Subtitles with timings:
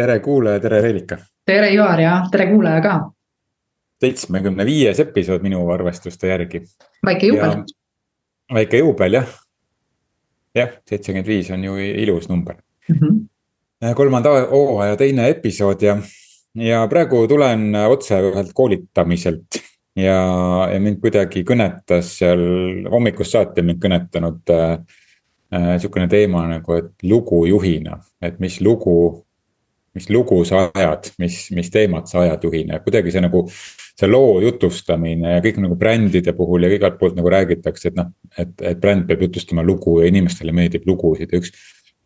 [0.00, 1.18] tere kuulaja, tere Reelika.
[1.46, 2.94] tere Ivar ja tere kuulaja ka.
[4.00, 6.62] seitsmekümne viies episood minu arvestuste järgi.
[7.06, 7.64] väike juubel.
[8.54, 9.34] väike juubel jah.
[10.54, 12.56] jah, seitsekümmend viis on ju ilus number
[12.88, 12.96] mm.
[12.96, 13.94] -hmm.
[13.94, 15.98] kolmanda hooaja teine episood ja,
[16.54, 19.60] ja praegu tulen otse ühelt koolitamiselt
[19.96, 20.16] ja,
[20.72, 22.42] ja mind kuidagi kõnetas seal
[22.90, 24.78] hommikust saati mind kõnetanud äh,
[25.54, 29.26] äh, sihukene teema nagu, et lugu juhina, et mis lugu.
[29.94, 33.46] Mis lugu sa ajad, mis, mis teemat sa ajad juhina ja kuidagi see nagu.
[34.00, 38.06] see loo jutustamine ja kõik nagu brändide puhul ja igalt poolt nagu räägitakse, et noh,
[38.32, 41.52] et, et bränd peab jutustama lugu ja inimestele meeldib lugusid ja üks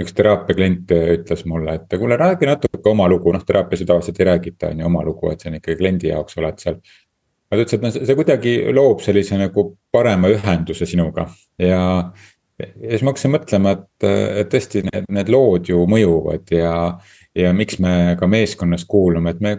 [0.02, 4.18] üks teraapia klient ütles mulle, et kuule, räägi natuke oma lugu, noh teraapias ju tavaliselt
[4.18, 6.80] ei räägita, on ju, oma lugu, et see on ikkagi kliendi jaoks oled seal
[7.54, 11.28] aga ta ütles, et noh, see kuidagi loob sellise nagu parema ühenduse sinuga
[11.60, 11.80] ja.
[12.62, 14.06] Ja siis ma hakkasin mõtlema, et,
[14.42, 16.74] et tõesti need, need lood ju mõjuvad ja,
[17.34, 19.58] ja miks me ka meeskonnas kuulume, et me.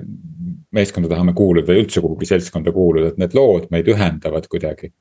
[0.75, 4.91] meeskonda tahame kuuluda ja üldse kuhugi seltskonda kuuluda, et need lood meid ühendavad kuidagi.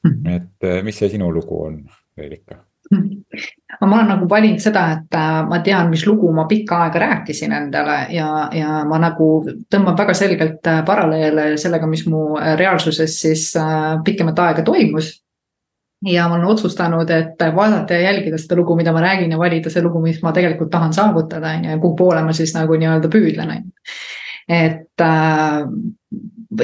[0.00, 0.24] Hmm.
[0.32, 1.82] et mis see sinu lugu on,
[2.16, 2.62] Reelika?
[2.90, 7.02] aga ma olen nagu valinud seda, et äh, ma tean, mis lugu ma pikka aega
[7.04, 9.28] rääkisin endale ja, ja ma nagu
[9.70, 13.50] tõmban väga selgelt äh, paralleele sellega, mis mu äh, reaalsuses siis
[14.04, 15.14] pikemat aega toimus.
[16.06, 19.70] Ja ma olen otsustanud, et vaadata ja jälgida seda lugu, mida ma räägin ja valida
[19.70, 22.78] see lugu, mis ma tegelikult tahan saavutada, on ju, ja kuhu poole ma siis nagu
[22.80, 23.96] nii-öelda püüdlen, on ju.
[24.50, 25.06] et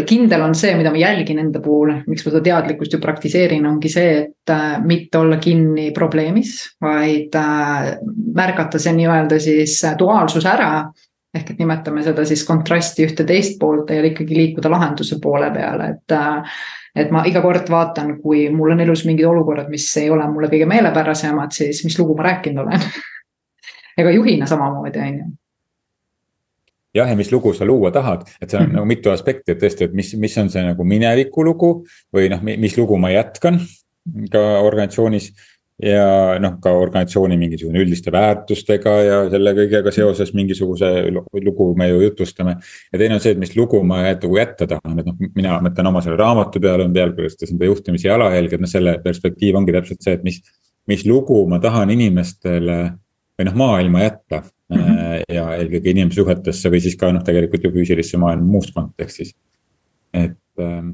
[0.06, 3.90] kindel on see, mida ma jälgin enda puhul, miks ma seda teadlikkust ju praktiseerin, ongi
[3.92, 7.92] see, et äh, mitte olla kinni probleemis, vaid äh,
[8.34, 10.88] märgata see nii-öelda siis äh, duaalsus ära.
[11.36, 15.90] ehk et nimetame seda siis kontrasti ühte teist poolt ja ikkagi liikuda lahenduse poole peale,
[15.92, 16.14] et.
[16.96, 20.48] Et ma iga kord vaatan, kui mul on elus mingid olukorrad, mis ei ole mulle
[20.52, 22.86] kõige meelepärasemad, siis mis lugu ma rääkinud olen
[24.00, 25.26] ega juhina samamoodi, on ju
[26.96, 28.76] jah, ja mis lugu sa luua tahad, et seal on mm -hmm.
[28.80, 31.86] nagu mitu aspekti, et tõesti, et mis, mis on see nagu mineviku lugu.
[32.14, 33.60] või noh, mis lugu ma jätkan
[34.30, 35.32] ka organisatsioonis.
[35.82, 42.00] Ja noh, ka organisatsiooni mingisugune üldiste väärtustega ja selle kõigega seoses mingisuguse lugu me ju
[42.00, 42.56] jutustame.
[42.92, 45.90] ja teine on see, et mis lugu ma nagu jätta tahan, et noh, mina mõtlen
[45.92, 50.06] oma selle raamatu peale, on pealkirjastasin seda juhtimise jalajälg, et noh, selle perspektiiv ongi täpselt
[50.06, 50.40] see, et mis.
[50.86, 52.76] mis lugu ma tahan inimestele
[53.36, 54.38] või noh, maailma jätta
[54.70, 54.76] mm.
[54.76, 55.24] -hmm.
[55.34, 59.34] ja eelkõige inimsuhetesse või siis ka noh, tegelikult ju füüsilisse maailma muus kontekstis,
[60.14, 60.92] et ähm,.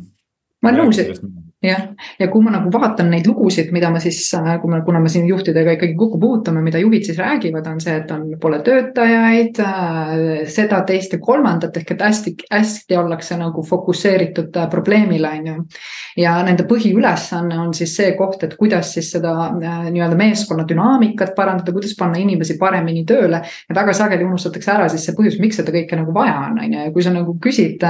[0.63, 1.21] ma olen nõus, et
[1.63, 1.83] jah,
[2.19, 5.11] ja kui ma nagu vaatan neid lugusid, mida ma siis, äh, kui me, kuna me
[5.13, 9.61] siin juhtidega ikkagi kokku puutume, mida juhid siis räägivad, on see, et on, pole töötajaid
[9.63, 10.43] äh,.
[10.51, 15.57] seda, teist ja kolmandat ehk et hästi, hästi ollakse nagu fokusseeritud äh, probleemile, on ju.
[16.25, 21.73] ja nende põhiülesanne on siis see koht, et kuidas siis seda nii-öelda meeskonna dünaamikat parandada,
[21.73, 23.43] kuidas panna inimesi paremini tööle.
[23.69, 26.75] ja väga sageli unustatakse ära siis see põhjus, miks seda kõike nagu vaja on, on
[26.75, 27.87] ju, ja kui sa nagu küsid,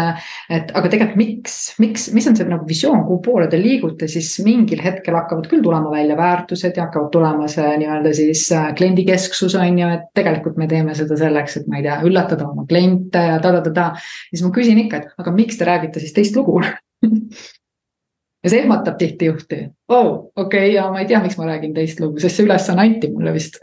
[0.52, 4.28] et aga tegelikult miks, miks, mis on see nagu visioon, kuhu poole te liigute, siis
[4.44, 9.56] mingil hetkel hakkavad küll tulema välja väärtused ja hakkavad tulema see nii-öelda siis äh, kliendikesksus
[9.58, 13.24] on ju, et tegelikult me teeme seda selleks, et ma ei tea, üllatada oma kliente
[13.30, 13.92] ja ta-ta-ta-ta.
[14.30, 16.60] siis ma küsin ikka, et aga miks te räägite siis teist lugu
[18.42, 19.62] ja see ehmatab tihti juhti.
[19.88, 22.48] oo, oh, okei okay,, ja ma ei tea, miks ma räägin teist lugu, sest see
[22.48, 23.60] ülesanne anti mulle vist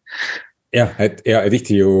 [0.78, 1.94] jah, et ja tihti ju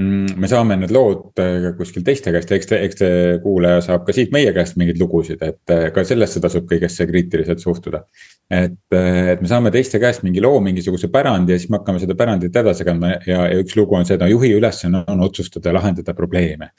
[0.00, 3.10] me saame need lood äh, kuskil teiste käest eks te, eks te
[3.42, 7.62] kuulaja saab ka siit meie käest mingeid lugusid, et äh, ka sellesse tasub kõigesse kriitiliselt
[7.62, 8.02] suhtuda.
[8.50, 12.02] et, äh, et me saame teiste käest mingi loo, mingisuguse pärandi ja siis me hakkame
[12.02, 15.24] seda pärandit edasi kandma ja, ja üks lugu on see, et no juhi ülesanne on
[15.26, 16.70] otsustada ja lahendada probleeme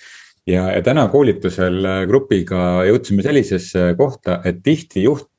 [0.48, 5.31] ja, ja täna koolitusel grupiga jõudsime sellisesse kohta, et tihti juht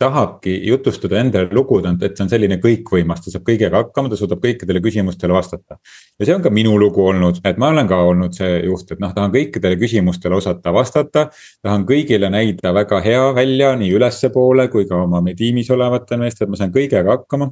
[0.00, 4.40] tahabki jutustada endale lugu, et see on selline kõikvõimas, ta saab kõigega hakkama, ta suudab
[4.40, 5.76] kõikidele küsimustele vastata.
[6.18, 9.02] ja see on ka minu lugu olnud, et ma olen ka olnud see juht, et
[9.02, 11.26] noh, tahan kõikidele küsimustele osata vastata.
[11.62, 16.54] tahan kõigile näida väga hea välja nii ülespoole kui ka oma tiimis olevatele meestele, et
[16.54, 17.50] ma saan kõigega hakkama.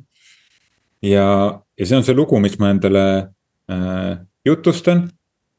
[1.02, 1.28] ja,
[1.78, 3.04] ja see on see lugu, mis ma endale
[3.68, 5.10] äh, jutustan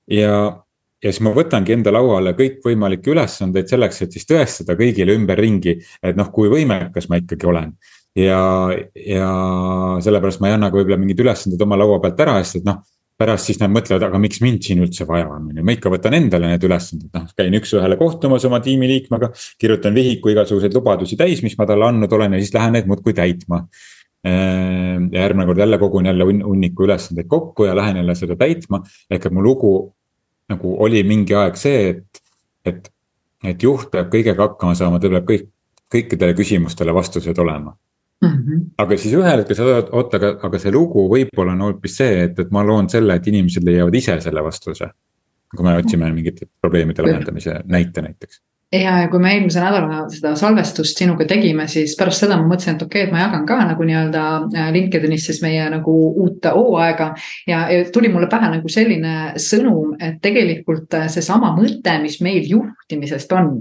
[0.10, 0.66] ja
[1.04, 6.20] ja siis ma võtangi enda lauale kõikvõimalikke ülesandeid selleks, et siis tõestada kõigile ümberringi, et
[6.20, 7.74] noh, kui võimekas ma ikkagi olen.
[8.18, 8.40] ja,
[8.96, 9.34] ja
[10.04, 12.82] sellepärast ma ei anna ka võib-olla mingeid ülesandeid oma laua pealt ära, sest et noh
[13.20, 15.92] pärast siis nad mõtlevad, aga miks mind siin üldse vaja on, on ju, ma ikka
[15.92, 19.32] võtan endale need ülesanded, noh, käin üks-ühele kohtumas oma tiimiliikmega.
[19.60, 23.14] kirjutan vihiku igasuguseid lubadusi täis, mis ma talle andnud olen ja siis lähen neid muudkui
[23.18, 23.66] täitma.
[24.24, 28.82] Ehm, ja järgmine kord jälle kogun jälle hunniku ülesandeid kokku ja lähen jälle seda täitma,
[29.12, 29.74] ehk et mu lugu
[30.50, 32.24] nagu oli mingi aeg see, et,
[32.66, 32.90] et,
[33.52, 35.46] et juht peab kõigega hakkama saama, tal peab kõik,
[35.94, 37.76] kõikidele küsimustele vastused olema.
[38.20, 38.64] Mm -hmm.
[38.78, 42.24] aga siis ühel hetkel sa saad, oota, aga, aga see lugu võib-olla on hoopis see,
[42.26, 44.90] et, et ma loon selle, et inimesed leiavad ise selle vastuse.
[45.56, 50.36] kui me otsime mingite probleemide lahendamise näite näiteks ja, ja kui me eelmise nädala seda
[50.40, 53.58] salvestust sinuga tegime, siis pärast seda ma mõtlesin, et okei okay,, et ma jagan ka
[53.72, 57.12] nagu nii-öelda äh, LinkedInis siis meie nagu uut hooaega.
[57.50, 57.64] ja,
[57.94, 63.54] tuli mulle pähe nagu selline sõnum, et tegelikult äh, seesama mõte, mis meil juhtimisest on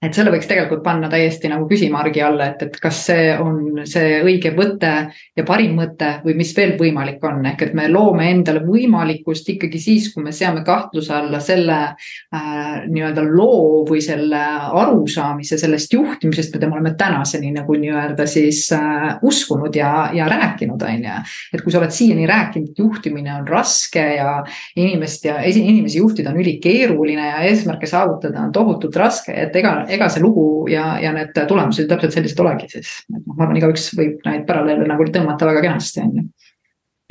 [0.00, 4.20] et selle võiks tegelikult panna täiesti nagu küsimärgi alla, et, et kas see on see
[4.24, 4.92] õige võte
[5.36, 9.80] ja parim mõte või mis veel võimalik on, ehk et me loome endale võimalikkust ikkagi
[9.82, 14.40] siis, kui me seame kahtluse alla selle äh, nii-öelda loo või selle
[14.80, 20.80] arusaamise sellest juhtimisest, mida me oleme tänaseni nagu nii-öelda siis äh, uskunud ja, ja rääkinud,
[20.80, 21.18] on ju.
[21.52, 24.40] et kui sa oled siiani rääkinud, et juhtimine on raske ja
[24.80, 30.10] inimest ja inimesi juhtida on ülikeeruline ja eesmärke saavutada on tohutult raske, et ega ega
[30.12, 33.90] see lugu ja, ja need tulemused täpselt sellised olegi siis, et noh, ma arvan, igaüks
[33.98, 36.28] võib neid paralleele nagu tõmmata väga kenasti, on ju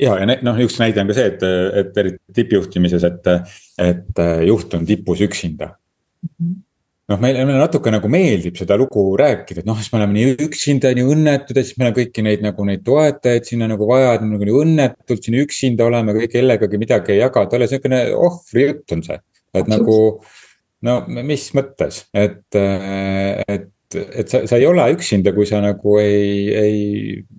[0.06, 1.46] ja, ja noh, üks näide on ka see, et,
[1.82, 3.30] et eriti tippjuhtimises, et,
[3.90, 6.34] et juht on tipus üksinda mm.
[6.34, 6.58] -hmm
[7.10, 10.34] noh, meile, meile natuke nagu meeldib seda lugu rääkida, et noh, siis me oleme nii
[10.46, 14.14] üksinda, nii õnnetud ja siis meil on kõiki neid nagu neid toetajaid sinna nagu vaja,
[14.14, 18.02] et me nagu nii õnnetult siin üksinda oleme, kellegagi midagi ei jaga, et ole niisugune
[18.28, 19.18] ohvrijutt on see.
[19.58, 19.96] et nagu
[20.86, 23.66] no mis mõttes, et, et,
[23.96, 26.78] et sa, sa ei ole üksinda, kui sa nagu ei, ei,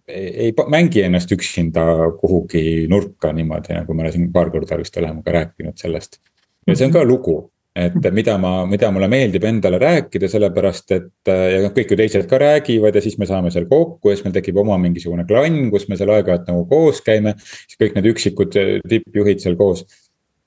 [0.08, 1.86] ei, ei mängi ennast üksinda
[2.20, 6.22] kuhugi nurka niimoodi, nagu me siin paar korda vist oleme ka rääkinud sellest.
[6.68, 7.40] ja see on ka lugu,
[7.76, 12.28] et mida ma, mida mulle meeldib endale rääkida, sellepärast et ja noh, kõik ju teised
[12.30, 15.70] ka räägivad ja siis me saame seal kokku ja siis meil tekib oma mingisugune klann,
[15.74, 17.38] kus me seal aeg-ajalt nagu koos käime.
[17.40, 18.60] siis kõik need üksikud
[18.92, 19.86] tippjuhid seal koos.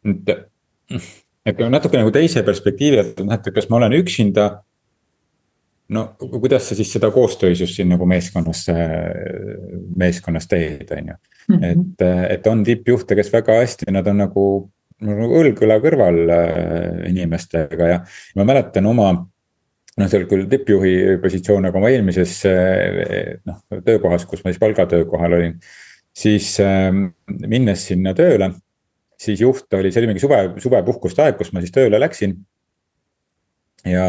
[0.04, 0.36] et
[1.44, 4.62] et natuke nagu teise perspektiivi, et noh, et kas ma olen üksinda.
[5.94, 8.62] no kuidas sa siis seda koostöösust siin nagu meeskonnas,
[10.00, 11.18] meeskonnas teed, on ju.
[11.52, 11.64] Mhm.
[11.64, 12.06] et,
[12.38, 14.46] et on tippjuhte, kes väga hästi, nad on nagu,
[15.04, 18.00] nagu õlg õla kõrval äh, inimestega ja
[18.38, 24.40] ma mäletan oma noh, seal küll tippjuhi positsioon, aga oma eelmises äh, noh, töökohas, kus
[24.40, 25.58] ma siis palgatöökohal olin.
[26.16, 26.88] siis äh,
[27.28, 28.54] minnes sinna tööle
[29.20, 32.36] siis juht oli, see oli mingi suve, suvepuhkuste aeg, kus ma siis tööle läksin.
[33.84, 34.06] ja,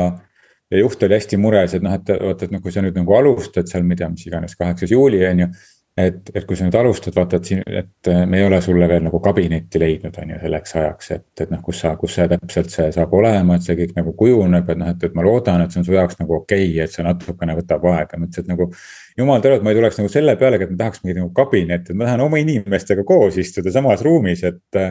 [0.72, 3.18] ja juht oli hästi mures, et noh, et vaata, et noh, kui sa nüüd nagu
[3.18, 5.50] alustad seal, tea, mis iganes, kaheksas juuli on ju
[5.98, 9.06] et, et kui sa nüüd alustad, vaata, et siin, et me ei ole sulle veel
[9.06, 12.74] nagu kabinetti leidnud, on ju, selleks ajaks, et, et noh, kus sa, kus see täpselt
[12.74, 15.72] see saab olema, et see kõik nagu kujuneb, et noh, et, et ma loodan, et
[15.72, 18.52] see on su jaoks nagu okei okay,, et see natukene võtab aega, ma ütlesin, et
[18.52, 18.70] nagu.
[19.16, 22.00] jumal et ma ei tuleks nagu selle pealegi, et ma tahaks mingit nagu kabinetti, et
[22.00, 24.84] ma tahan oma inimestega koos istuda samas ruumis, et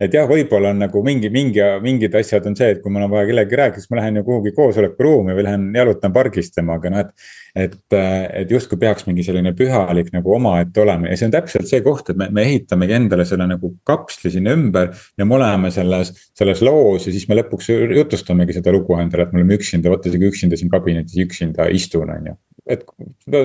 [0.00, 3.12] et jah, võib-olla on nagu mingi, mingi, mingid asjad on see, et kui mul on
[3.12, 7.04] vaja kellegagi rääkida, siis ma lähen ju kuhugi koosolekuruumi või lähen jalutan pargis temaga, noh
[7.04, 7.12] et.
[7.54, 11.84] et, et justkui peaks mingi selline pühalik nagu omaette olema ja see on täpselt see
[11.86, 14.90] koht, et me, me ehitamegi endale selle nagu kapsli sinna ümber.
[15.18, 17.70] ja me oleme selles, selles loos ja siis me lõpuks
[18.00, 22.10] jutustamegi seda lugu endale, et me oleme üksinda, vot isegi üksinda siin kabinetis üksinda istun,
[22.10, 22.84] on ju et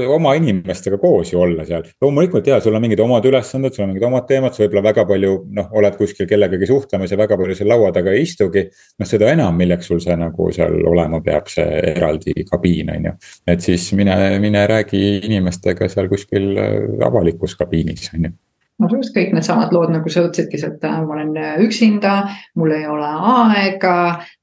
[0.07, 1.83] oma inimestega koos ju olla seal.
[2.01, 5.05] loomulikult ja sul on mingid omad ülesanded, sul on mingid omad teemad, sa võib-olla väga
[5.09, 8.65] palju noh, oled kuskil kellegagi suhtlemas ja väga palju seal laua taga ei istugi.
[8.99, 13.15] noh, seda enam, milleks sul see nagu seal olema peab, see eraldi kabiin on ju.
[13.55, 18.37] et siis mine, mine räägi inimestega seal kuskil äh, avalikus kabiinis on ju
[18.79, 21.33] no just kõik needsamad lood, nagu sa ütlesidki, et äh, ma olen
[21.65, 22.13] üksinda,
[22.55, 23.95] mul ei ole aega,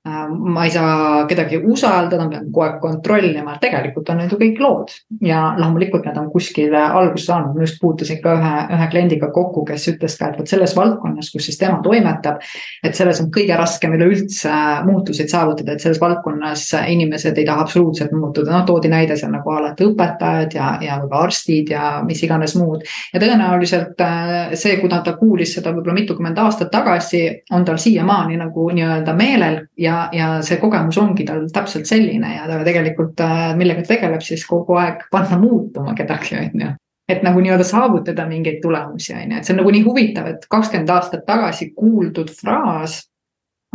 [0.07, 4.61] ma ei saa kedagi usaldada, ma pean kogu aeg kontrollima, tegelikult on need ju kõik
[4.63, 4.93] lood.
[5.23, 9.65] ja loomulikult need on kuskile alguse saanud, ma just puutusin ka ühe, ühe kliendiga kokku,
[9.67, 12.43] kes ütles ka, et vot selles valdkonnas, kus siis tema toimetab.
[12.85, 14.53] et selles on kõige raskem üleüldse
[14.87, 19.51] muutuseid saavutada, et selles valdkonnas inimesed ei taha absoluutselt muutuda, noh toodi näide seal nagu
[19.51, 22.85] alati õpetajad ja, ja võib-olla arstid ja mis iganes muud.
[23.13, 28.39] ja tõenäoliselt äh, see, kuna ta kuulis seda võib-olla mitukümmend aastat tagasi, on tal siiamaani
[28.41, 33.21] nagu nii-öelda meelel ja ja, ja see kogemus ongi tal täpselt selline ja ta tegelikult
[33.25, 36.73] äh, millega tegeleb siis kogu aeg panna muutuma kedagi, on ju.
[37.07, 40.49] Et nagu nii-öelda saavutada mingeid tulemusi, on ju, et see on nagu nii huvitav, et
[40.51, 43.05] kakskümmend aastat tagasi kuuldud fraas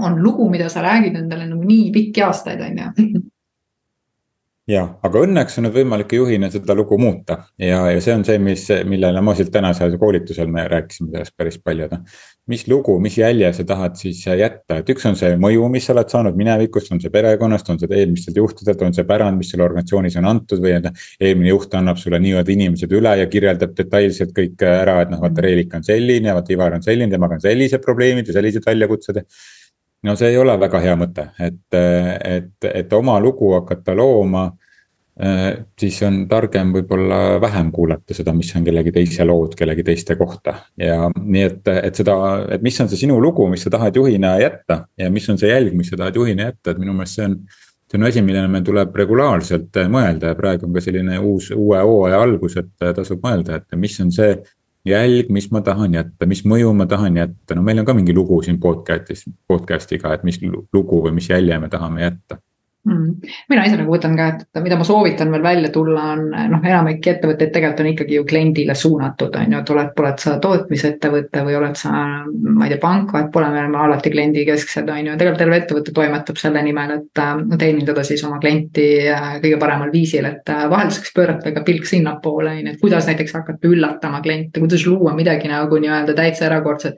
[0.01, 3.21] on lugu, mida sa räägid endale nagu nii pikki aastaid, on ju
[4.69, 8.37] jah, aga õnneks on nüüd võimalik juhina seda lugu muuta ja, ja see on see,
[8.41, 12.03] mis, millele ma siit tänasel koolitusel me rääkisime sellest päris palju, noh.
[12.51, 15.95] mis lugu, mis jälje sa tahad siis jätta, et üks on see mõju, mis sa
[15.95, 19.65] oled saanud minevikust, on see perekonnast, on see eelmistelt juhtidelt, on see pärand, mis sulle
[19.65, 21.07] organisatsioonis on antud või et noh.
[21.19, 25.41] eelmine juht annab sulle nii-öelda inimesed üle ja kirjeldab detailselt kõik ära, et noh, vaata
[25.47, 29.23] Reelika on selline, vaata Ivar on selline, temaga on sellised probleemid ja sellised väljakutsed
[30.03, 34.49] no see ei ole väga hea mõte, et, et, et oma lugu hakata looma
[35.19, 40.15] Äh, siis on targem võib-olla vähem kuulata seda, mis on kellegi teise lood kellegi teiste
[40.15, 40.53] kohta.
[40.79, 42.15] ja nii, et, et seda,
[42.55, 45.51] et mis on see sinu lugu, mis sa tahad juhina jätta ja mis on see
[45.51, 47.35] jälg, mis sa tahad juhina jätta, et minu meelest see on.
[47.91, 51.83] see on asi, millele meil tuleb regulaarselt mõelda ja praegu on ka selline uus, uue
[51.83, 54.37] hooaja algus, et tasub mõelda, et mis on see
[54.85, 58.13] jälg, mis ma tahan jätta, mis mõju ma tahan jätta, no meil on ka mingi
[58.15, 62.41] lugu siin podcast'is, podcast'iga, et mis lugu või mis jälje me tahame jätta.
[62.83, 67.05] Mina ise nagu võtan ka, et mida ma soovitan veel välja tulla, on noh, enamik
[67.11, 71.57] ettevõtteid tegelikult on ikkagi ju kliendile suunatud, on ju, et oled, oled sa tootmisettevõte või
[71.59, 71.91] oled sa,
[72.25, 75.93] ma ei tea, pank, vahet pole, me oleme alati kliendikesksed, on ju, tegelikult terve ettevõte
[75.93, 80.65] toimetab selle nimel, et äh, teenindada siis oma klienti äh, kõige paremal viisil, et äh,
[80.71, 84.87] vahel saaks pöörata ka pilk sinnapoole, on ju, et kuidas näiteks hakata üllatama kliente, kuidas
[84.89, 86.97] luua midagi nagu nii-öelda täitsa erakordset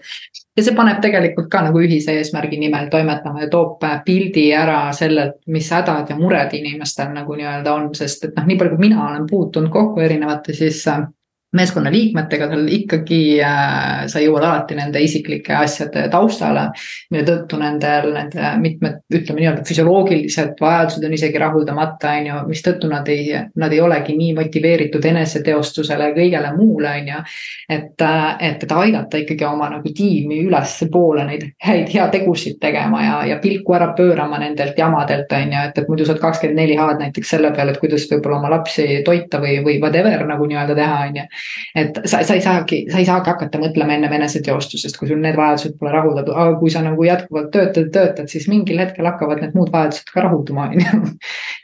[0.58, 5.40] ja see paneb tegelikult ka nagu ühise eesmärgi nimel toimetama ja toob pildi ära sellelt,
[5.48, 9.08] mis hädad ja mured inimestel nagu nii-öelda on, sest et noh, nii palju, kui mina
[9.08, 11.06] olen puutunud kokku erinevate siis äh,
[11.54, 16.66] meeskonnaliikmetega seal ikkagi äh, sa jõuad alati nende isiklike asjade taustale.
[17.12, 22.90] mille tõttu nendel, nende mitmed, ütleme nii-öelda füsioloogilised vajadused on isegi rahuldamata, on ju, mistõttu
[22.90, 23.30] nad ei,
[23.60, 27.22] nad ei olegi nii motiveeritud eneseteostusele ja kõigele muule, on ju.
[27.70, 33.20] et, äh, et, et aidata ikkagi oma nagu tiimi ülespoole neid häid heategusid tegema ja,
[33.30, 36.80] ja pilku ära pöörama nendelt jamadelt, on ju, et, et muidu sa oled kakskümmend neli
[36.82, 40.82] A-d näiteks selle peale, et kuidas võib-olla oma lapsi toita või, või whatever nagu nii-öelda
[40.82, 41.30] teha, on ju
[41.76, 45.38] et sa, sa ei saagi, sa ei saagi hakata mõtlema ennem eneseteostusest, kui sul need
[45.40, 49.56] vajadused pole rahuldatud, aga kui sa nagu jätkuvalt töötad, töötad, siis mingil hetkel hakkavad need
[49.58, 51.16] muud vajadused ka rahulduma, on ju.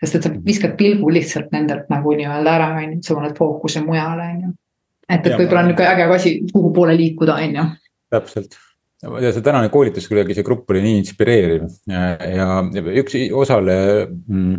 [0.03, 3.37] sest et sa viskad pilgu lihtsalt nendelt nagu nii-öelda ära, on ju, et sa paned
[3.37, 4.55] fookuse mujale, on ju.
[5.09, 7.69] et, et võib-olla on nihuke äge asi, kuhu poole liikuda, on ju.
[8.15, 8.59] täpselt
[8.99, 12.47] ja see tänane koolitus kuidagi, see grupp oli nii inspireeriv ja, ja
[12.99, 14.57] üks osaleja mm,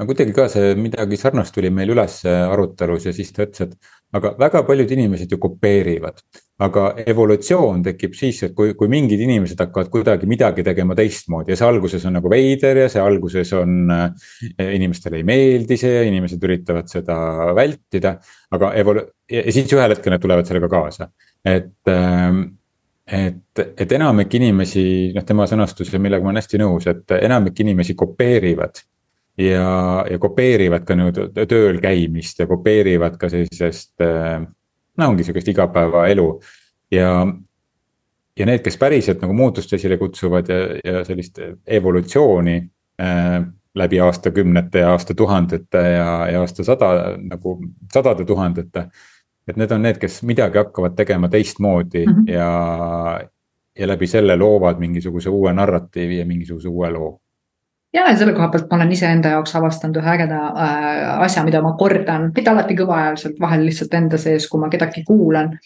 [0.00, 4.16] no kuidagi ka see midagi sarnast tuli meil üles arutelus ja siis ta ütles, et
[4.16, 6.22] aga väga paljud inimesed ju kopeerivad.
[6.60, 11.56] aga evolutsioon tekib siis, et kui, kui mingid inimesed hakkavad kuidagi midagi tegema teistmoodi ja
[11.56, 14.10] see alguses on nagu veider ja see alguses on äh,.
[14.76, 17.16] inimestele ei meeldi see ja inimesed üritavad seda
[17.56, 18.18] vältida.
[18.50, 21.10] aga evolu- ja siis ühel hetkel nad tulevad sellega kaasa,
[21.44, 22.40] et äh,
[23.10, 24.84] et, et enamik inimesi,
[25.16, 28.84] noh tema sõnastus ja millega ma olen hästi nõus, et enamik inimesi kopeerivad
[29.38, 34.40] ja, ja kopeerivad ka nii-öelda tööl käimist ja kopeerivad ka sellisest, äh,
[34.96, 36.28] no ongi sihukest igapäevaelu.
[36.90, 37.26] ja,
[38.38, 42.56] ja need, kes päriselt nagu muutust esile kutsuvad ja, ja sellist evolutsiooni
[43.00, 43.40] äh,
[43.74, 47.58] läbi aastakümnete ja aastatuhandete ja, ja aastasada nagu
[47.92, 48.88] sadade tuhandete.
[49.48, 52.32] et need on need, kes midagi hakkavad tegema teistmoodi mm -hmm.
[52.32, 53.20] ja,
[53.78, 57.20] ja läbi selle loovad mingisuguse uue narratiivi ja mingisuguse uue loo
[57.94, 61.74] ja, selle koha pealt ma olen iseenda jaoks avastanud ühe ägeda äh, asja, mida ma
[61.78, 65.56] kordan, mitte alati kõvahäälselt, vahel lihtsalt enda sees, kui ma kedagi kuulan.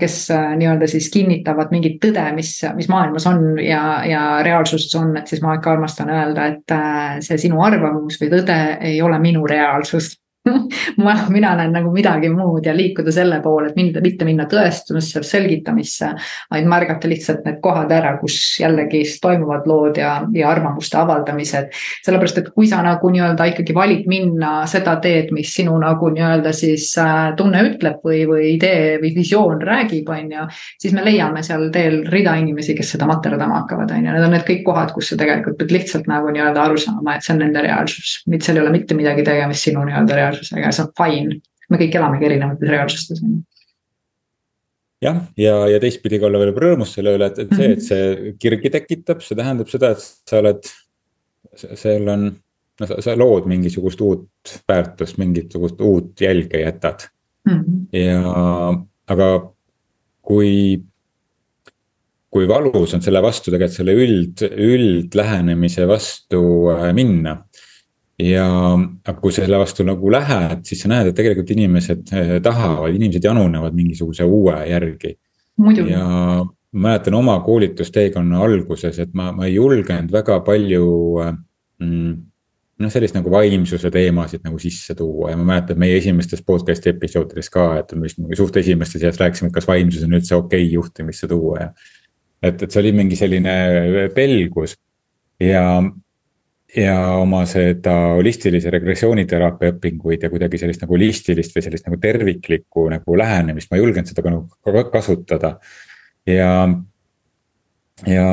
[0.00, 5.10] kes äh, nii-öelda siis kinnitavad mingit tõde, mis, mis maailmas on ja, ja reaalsuses on,
[5.20, 9.18] et siis ma ikka armastan öelda, et äh, see sinu arvamus või tõde ei ole
[9.20, 10.14] minu reaalsus
[11.04, 15.22] ma, mina näen nagu midagi muud ja liikuda selle poole, et mind, mitte minna tõestusesse,
[15.24, 16.10] selgitamisse.
[16.52, 21.70] vaid märgata lihtsalt need kohad ära, kus jällegi toimuvad lood ja, ja arvamuste avaldamised.
[22.04, 26.52] sellepärast, et kui sa nagu nii-öelda ikkagi valid minna seda teed, mis sinu nagu nii-öelda
[26.56, 30.46] siis äh, tunne ütleb või, või idee või visioon räägib, on ju.
[30.82, 34.36] siis me leiame seal teel rida inimesi, kes seda materdama hakkavad, on ju, need on
[34.36, 37.42] need kõik kohad, kus sa tegelikult pead lihtsalt nagu nii-öelda aru saama, et see on
[37.46, 38.20] nende reaalsus.
[38.28, 41.40] mitte seal ei ole mitte midagi tegemist sinu nii-öelda reaalsusega reaalsusega ja see on fine.
[41.70, 43.24] me kõik elamegi erinevates reaalsustes
[45.04, 48.32] jah, ja, ja teistpidi ka olla veel rõõmus selle üle, et, et see, et see
[48.40, 50.70] kirgi tekitab, see tähendab seda, et sa oled,
[51.60, 52.30] seal on,
[52.80, 57.08] no sa, sa lood mingisugust uut väärtust, mingisugust uut jälge jätad
[57.48, 57.60] mm.
[57.60, 57.84] -hmm.
[58.00, 58.74] ja,
[59.14, 59.30] aga
[60.24, 60.82] kui,
[62.32, 67.42] kui valus on selle vastu tegelikult selle üld, üldlähenemise vastu äh, minna
[68.18, 68.48] ja,
[69.04, 73.24] aga kui selle vastu nagu lähed, siis sa näed, et tegelikult inimesed eh, tahavad, inimesed
[73.24, 75.16] janunevad mingisuguse uue järgi.
[75.88, 76.44] ja
[76.74, 80.86] mäletan oma koolitusteekonna alguses, et ma, ma ei julgenud väga palju
[81.78, 82.14] mm,
[82.82, 87.50] noh, sellist nagu vaimsuse teemasid nagu sisse tuua ja ma mäletan meie esimestes podcast'i episoodides
[87.54, 90.72] ka, et me vist suht esimeste seas rääkisime, et kas vaimsus on üldse okei okay
[90.74, 91.68] juhtimisse tuua ja.
[92.42, 93.54] et, et see oli mingi selline
[94.16, 94.74] pelgus
[95.42, 95.64] ja,
[96.76, 102.88] ja oma seda holistilise regressiooniteraapia õpinguid ja kuidagi sellist nagu holistilist või sellist nagu terviklikku
[102.90, 105.56] nagu lähenemist, ma julgen seda ka nagu kasutada.
[106.26, 106.50] ja,
[108.06, 108.28] ja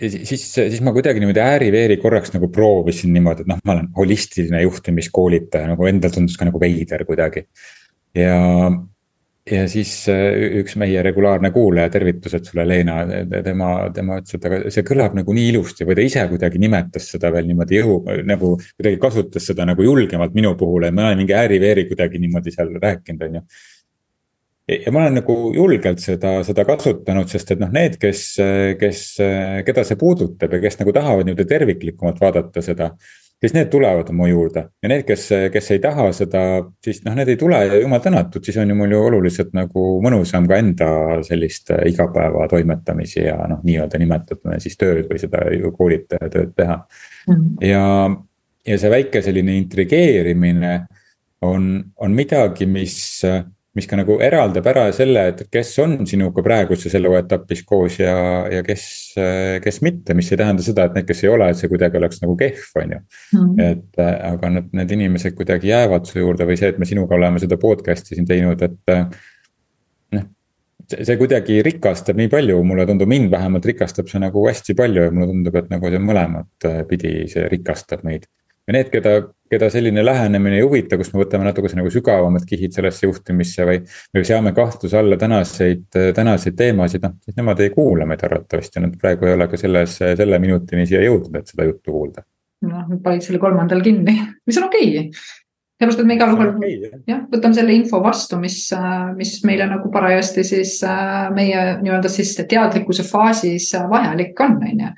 [0.00, 3.90] ja siis, siis ma kuidagi niimoodi ääri-veeri korraks nagu proovisin niimoodi, et noh, ma olen
[3.96, 7.44] holistiline juhtimiskoolitaja, nagu endal tundus ka nagu veider kuidagi.
[8.16, 8.38] ja,
[9.48, 12.98] ja siis äh, üks meie regulaarne kuulaja, tervitused sulle, Leena,
[13.44, 17.08] tema, tema ütles, et aga see kõlab nagu nii ilusti või ta ise kuidagi nimetas
[17.14, 21.22] seda veel niimoodi jõu, nagu kuidagi kasutas seda nagu julgemalt minu puhul ja ma olen
[21.22, 23.46] mingi ääri-veeri kuidagi niimoodi seal rääkinud, on ju
[24.70, 28.26] ja ma olen nagu julgelt seda, seda kasutanud, sest et noh, need, kes,
[28.80, 29.02] kes,
[29.66, 32.92] keda see puudutab ja kes nagu tahavad niimoodi terviklikumalt vaadata seda.
[33.40, 36.42] Siis need tulevad mu juurde ja need, kes, kes ei taha seda,
[36.84, 39.84] siis noh, need ei tule ja jumal tänatud, siis on ju mul ju oluliselt nagu
[40.04, 40.90] mõnusam ka enda
[41.26, 45.44] sellist igapäeva toimetamisi ja noh, nii-öelda nimetatuna siis tööd või seda
[45.76, 47.34] koolitaja tööd teha mm.
[47.34, 47.54] -hmm.
[47.70, 47.84] ja,
[48.72, 50.74] ja see väike selline intrigeerimine
[51.40, 53.00] on, on midagi, mis
[53.78, 58.14] mis ka nagu eraldab ära selle, et kes on sinuga praeguses eluetapis koos ja,
[58.50, 58.84] ja kes,
[59.62, 62.18] kes mitte, mis ei tähenda seda, et need, kes ei ole, et see kuidagi oleks
[62.24, 63.00] nagu kehv, on ju.
[63.36, 63.62] -hmm.
[63.68, 67.42] et aga need, need inimesed kuidagi jäävad su juurde või see, et me sinuga oleme
[67.42, 68.96] seda podcast'i siin teinud, et.
[70.18, 70.26] noh,
[70.90, 75.06] see, see kuidagi rikastab nii palju, mulle tundub, mind vähemalt rikastab see nagu hästi palju
[75.06, 78.26] ja mulle tundub, et nagu see mõlemat pidi, see rikastab meid
[78.66, 79.14] ja need, keda,
[79.50, 83.82] keda selline lähenemine ei huvita, kus me võtame natukese nagu sügavamad kihid sellesse juhtimisse või.
[84.14, 88.96] või seame kahtluse alla tänaseid, tänaseid teemasid, noh, siis nemad ei kuula meid arvatavasti, nad
[89.00, 92.26] praegu ei ole ka selles, selle minutini siia jõudnud, et seda juttu kuulda.
[92.66, 94.16] noh, panid selle kolmandal kinni,
[94.46, 95.38] mis on okei okay
[95.80, 96.50] sellepärast, et me igal juhul
[97.08, 102.10] jah, võtame selle info vastu, mis, äh, mis meile nagu parajasti siis äh, meie nii-öelda
[102.12, 104.90] siis teadlikkuse faasis vajalik on, on ju.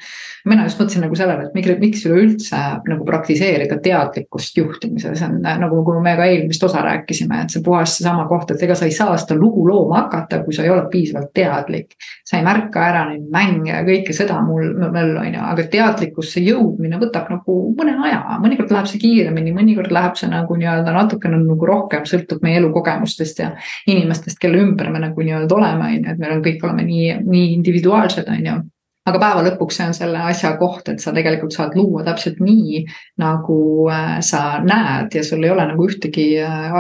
[0.50, 5.38] mina just mõtlesin nagu sellele, et miks, miks üleüldse nagu praktiseerida teadlikkust juhtimisel, see on
[5.46, 8.76] äh, nagu, kui me ka eelmist osa rääkisime, et see puhas seesama koht, et ega
[8.78, 11.94] sa ei saa seda lugu looma hakata, kui sa ei ole piisavalt teadlik.
[12.26, 16.42] sa ei märka ära neid mänge ja kõike seda mul, mul on ju, aga teadlikkusse
[16.42, 20.96] jõudmine võtab nagu mõne aja, mõnikord läheb see kiiremini, mõnikord läheb see nagu nii-öelda nii-öelda
[20.96, 23.52] natukene nagu rohkem sõltub meie elukogemustest ja
[23.86, 27.18] inimestest, kelle ümber me nagu nii-öelda oleme, on ju, et meil on kõik oleme nii,
[27.22, 28.60] nii individuaalsed, on ju
[29.08, 32.84] aga päeva lõpuks see on selle asja koht, et sa tegelikult saad luua täpselt nii,
[33.22, 33.58] nagu
[33.90, 36.78] äh, sa näed ja sul ei ole nagu ühtegi äh,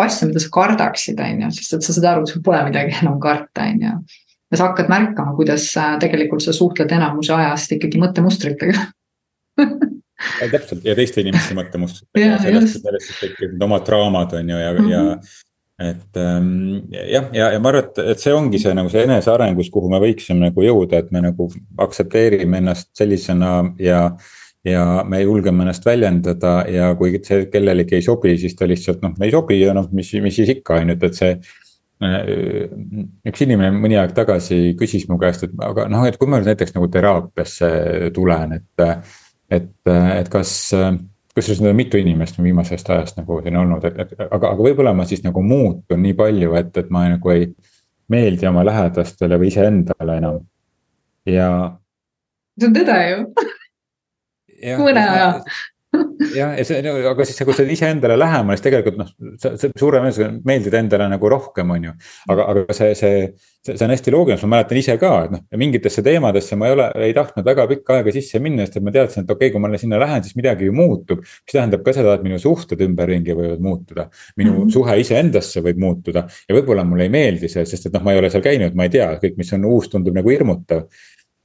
[0.00, 2.96] asja, mida sa kardaksid, on ju, sest et sa saad aru, et sul pole midagi
[3.02, 3.94] enam karta, on ju.
[4.50, 8.88] ja sa hakkad märkama, kuidas äh, tegelikult sa suhtled enamuse ajast ikkagi mõttemustritega
[10.50, 14.82] täpselt ja teiste inimeste mõttemustritega ja sellest, sellest need omad draamad on ju ja mm,
[14.82, 14.90] -hmm.
[14.90, 15.30] ja mhm.
[15.90, 16.50] et ähm,
[16.92, 20.02] jah, ja, ja ma arvan, et, et see ongi see nagu see enesearengus, kuhu me
[20.02, 24.10] võiksime nagu jõuda, et me nagu aktsepteerime ennast sellisena ja.
[24.64, 29.14] ja me julgeme ennast väljendada ja kui see kellelegi ei sobi, siis ta lihtsalt noh,
[29.24, 31.30] ei sobi ja noh, mis, mis siis ikka on ju, et see
[32.04, 32.68] äh,
[33.30, 36.76] üks inimene mõni aeg tagasi küsis mu käest, et aga noh, et kui ma näiteks
[36.76, 37.70] nagu teraapiasse
[38.12, 38.84] tulen, et
[39.50, 40.52] et, et kas,
[41.34, 44.94] kusjuures need on mitu inimest viimasest ajast nagu siin olnud, et, et aga, aga võib-olla
[44.96, 47.50] ma siis nagu muutun nii palju, et, et ma nagu ei
[48.10, 50.40] meeldi oma lähedastele või iseendale enam
[51.28, 51.50] ja.
[52.58, 53.20] see on tõde ju.
[54.80, 55.28] mõne aja
[56.34, 59.08] jah, ja see, aga siis, kui sa oled iseendale lähemal, siis tegelikult noh,
[59.40, 61.94] sa, suurem eesmärk meeldid endale nagu rohkem, on ju.
[62.30, 63.22] aga, aga see, see,
[63.64, 66.76] see, see on hästi loogiline, ma mäletan ise ka, et noh, mingitesse teemadesse ma ei
[66.76, 69.54] ole, ei tahtnud väga pikka aega sisse minna, sest et ma teadsin, et okei okay,,
[69.56, 71.22] kui ma sinna lähen, siis midagi ju muutub.
[71.24, 74.74] mis tähendab ka seda, et minu suhted ümberringi võivad muutuda, minu mm -hmm.
[74.76, 78.22] suhe iseendasse võib muutuda ja võib-olla mulle ei meeldi see, sest et noh, ma ei
[78.22, 80.86] ole seal käinud, ma ei tea, kõik, mis on uus, tundub nagu hirmutav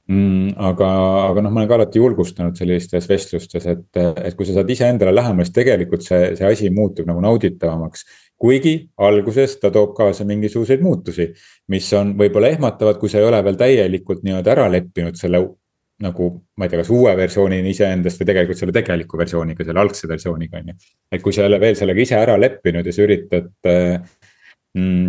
[0.08, 0.54] mm,.
[0.68, 0.90] aga,
[1.30, 5.14] aga noh, ma olen ka alati julgustanud sellistes vestlustes, et, et kui sa saad iseendale
[5.14, 8.06] lähemale, siis tegelikult see, see asi muutub nagu nauditavamaks.
[8.36, 11.30] kuigi alguses ta toob kaasa mingisuguseid muutusi,
[11.72, 15.40] mis on võib-olla ehmatavad, kui sa ei ole veel täielikult nii-öelda ära leppinud selle
[16.04, 20.08] nagu ma ei tea, kas uue versioonini iseendast või tegelikult selle tegeliku versiooniga, selle algse
[20.10, 20.74] versiooniga on ju.
[21.12, 23.48] et kui sa ei ole veel sellega ise ära leppinud ja sa üritad
[24.76, 25.06] mm,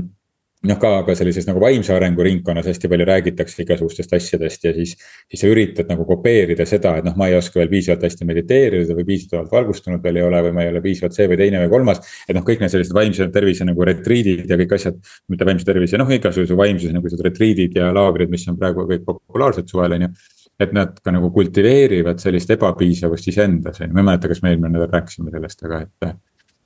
[0.65, 4.95] noh, ka, ka sellises nagu vaimse arengu ringkonnas hästi palju räägitakse igasugustest asjadest ja siis.
[5.29, 8.95] siis sa üritad nagu kopeerida seda, et noh, ma ei oska veel piisavalt hästi mediteerida
[8.97, 11.69] või piisavalt valgustunud veel ei ole või ma ei ole piisavalt see või teine või
[11.75, 12.01] kolmas.
[12.27, 14.97] et noh, kõik need sellised vaimse tervise nagu retriidid ja kõik asjad,
[15.29, 19.05] mitte vaimse tervise, noh igasuguse vaimsuse nagu sellised retriidid ja laagrid, mis on praegu kõik
[19.05, 20.13] populaarsed suvel, on ju
[20.57, 24.49] et nad ka nagu kultiveerivad sellist ebapiisavust iseendas, on ju, ma ei mäleta, kas me
[24.49, 26.15] eelmine nädal rääkisime sellest, aga et.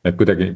[0.08, 0.54] et kuidagi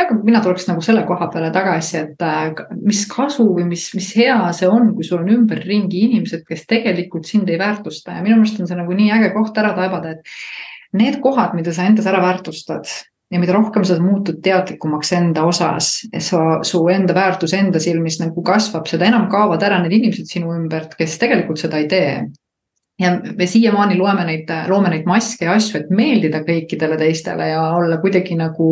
[0.00, 4.10] jah, mina tuleks nagu selle koha peale tagasi, et äh, mis kasu või mis, mis
[4.18, 8.16] hea see on, kui sul on ümberringi inimesed, kes tegelikult sind ei väärtusta.
[8.18, 11.74] Ja minu meelest on see nagu nii äge koht ära taibada, et need kohad, mida
[11.76, 12.88] sa endas ära väärtustad
[13.30, 18.42] ja mida rohkem sa muutud teadlikumaks enda osas, sa, su enda väärtus enda silmis nagu
[18.46, 22.14] kasvab, seda enam kaovad ära need inimesed sinu ümbert, kes tegelikult seda ei tee
[23.00, 27.62] ja me siiamaani loeme neid, loome neid maske ja asju, et meeldida kõikidele teistele ja
[27.78, 28.68] olla kuidagi nagu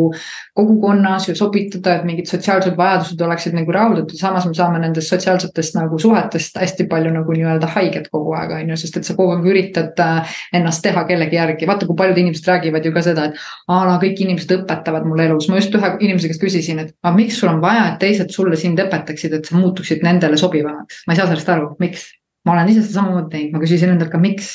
[0.57, 5.77] kogukonnas ja sobitada, et mingid sotsiaalsed vajadused oleksid nagu rahuldatud, samas me saame nendest sotsiaalsetest
[5.79, 9.33] nagu suhetest hästi palju nagu nii-öelda haiget kogu aeg, on ju, sest et sa kogu
[9.35, 13.29] aeg üritad äh, ennast teha kellegi järgi, vaata, kui paljud inimesed räägivad ju ka seda,
[13.29, 16.93] et aa, no kõik inimesed õpetavad mul elus, ma just ühe inimese käest küsisin, et
[17.03, 21.03] aga miks sul on vaja, et teised sulle sind õpetaksid, et sa muutuksid nendele sobivamaks,
[21.07, 22.09] ma ei saa sellest aru, miks
[22.49, 24.47] ma olen ise seda samamoodi teinud, ma küsisin endalt ka, miks,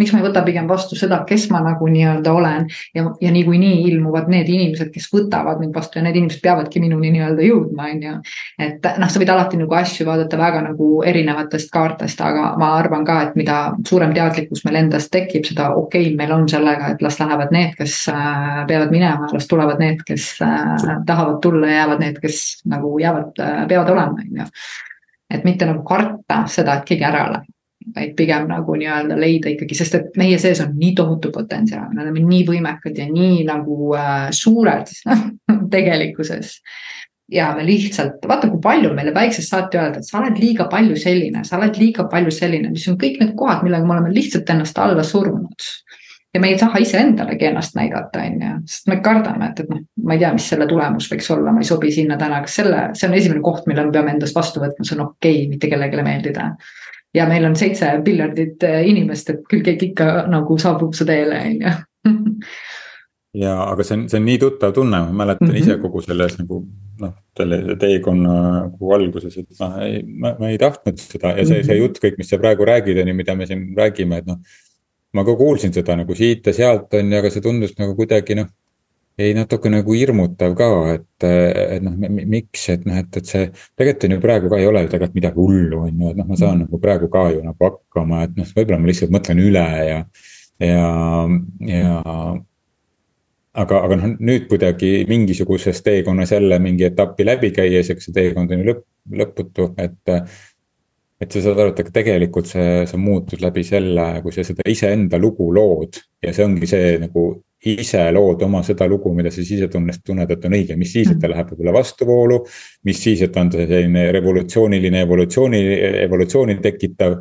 [0.00, 2.66] miks ma ei võta pigem vastu seda, kes ma nagu nii-öelda olen.
[2.94, 7.12] ja, ja niikuinii ilmuvad need inimesed, kes võtavad mind vastu ja need inimesed peavadki minuni
[7.14, 8.16] nii-öelda jõudma, on ju.
[8.66, 13.06] et noh, sa võid alati nagu asju vaadata väga nagu erinevatest kaartest, aga ma arvan
[13.08, 17.04] ka, et mida suurem teadlikkus meil endast tekib, seda okei okay, meil on sellega, et
[17.04, 21.80] las lähevad need, kes äh, peavad minema, las tulevad need, kes äh, tahavad tulla ja
[21.82, 24.50] jäävad need, kes nagu jäävad, äh, peavad olema, on ju
[25.30, 27.54] et mitte nagu karta seda, et keegi ära läheb,
[27.94, 32.04] vaid pigem nagu nii-öelda leida ikkagi, sest et meie sees on nii tohutu potentsiaal, me
[32.04, 34.90] oleme nii võimekad ja nii nagu äh, suured
[35.74, 36.58] tegelikkuses.
[37.32, 40.96] ja me lihtsalt, vaata, kui palju meile väiksest saati öelda, et sa oled liiga palju
[40.96, 44.48] selline, sa oled liiga palju selline, mis on kõik need kohad, millega me oleme lihtsalt
[44.54, 45.68] ennast alla surunud
[46.34, 49.82] ja me ei taha iseendalegi ennast näidata, on ju, sest me kardame, et, et noh,
[50.04, 52.88] ma ei tea, mis selle tulemus võiks olla, ma ei sobi sinna täna, kas selle,
[52.98, 55.70] see on esimene koht, mille me peame endast vastu võtma, see on okei okay, mitte
[55.72, 56.50] kellelegi meeldida.
[57.16, 61.40] ja meil on seitse miljardit äh, inimest, et küll keegi ikka nagu saabub su teele,
[61.46, 61.72] on ju.
[63.44, 65.64] ja aga see on, see on nii tuttav tunne, ma mäletan mm -hmm.
[65.64, 66.62] ise kogu selles nagu
[67.00, 71.62] noh, selle teekonna nagu alguses, et noh, ei, ma, ma ei tahtnud seda ja see,
[71.64, 71.82] see mhm.
[71.82, 74.42] jutt kõik, mis sa praegu räägid, on ju, mida me siin räägime, et noh
[75.16, 78.36] ma ka kuulsin seda nagu siit ja sealt on ju, aga see tundus nagu kuidagi
[78.38, 78.48] noh.
[79.18, 84.04] ei natuke nagu hirmutav ka, et, et noh, miks, et noh, et, et see tegelikult
[84.06, 86.38] on ju praegu ka ei ole ju tegelikult midagi hullu, on ju, et noh, ma
[86.38, 89.98] saan nagu praegu ka ju nagu hakkama, et noh, võib-olla ma lihtsalt mõtlen üle ja,
[90.62, 90.84] ja,
[91.72, 91.96] ja
[93.58, 98.54] aga, aga noh, nüüd kuidagi mingisuguses teekonnas jälle mingi etappi läbi käies, eks see teekond
[98.54, 98.86] on ju lõpp,
[99.22, 100.14] lõputu, et
[101.18, 105.18] et sa saad aru, et tegelikult see, see muutus läbi selle, kui sa seda iseenda
[105.18, 107.28] lugu lood ja see ongi see nagu
[107.66, 111.18] ise lood oma seda lugu, mida sa sisetunnes tunned, et on õige, mis siis, et
[111.18, 112.38] ta läheb võib-olla vastuvoolu.
[112.86, 115.62] mis siis, et on ta selline revolutsiooniline evolutsiooni,
[116.04, 117.18] evolutsiooni tekitav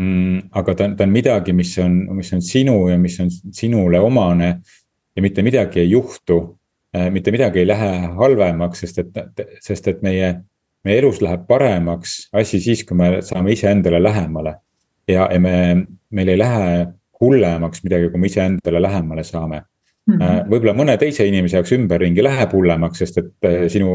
[0.00, 0.48] mm,.
[0.56, 4.00] aga ta on, ta on midagi, mis on, mis on sinu ja mis on sinule
[4.00, 4.48] omane
[5.16, 6.40] ja mitte midagi ei juhtu.
[6.96, 10.32] Eh, mitte midagi ei lähe halvemaks, sest et, sest et meie
[10.86, 14.56] meie elus läheb paremaks asi siis, kui me saame iseendale lähemale.
[15.08, 16.86] ja, ja me, meil ei lähe
[17.20, 19.62] hullemaks midagi, kui me iseendale lähemale saame.
[20.06, 20.50] Mm -hmm..
[20.50, 23.88] võib-olla mõne teise inimese jaoks ümberringi läheb hullemaks, sest et äh, sinu,